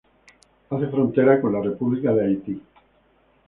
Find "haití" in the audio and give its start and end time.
2.25-2.61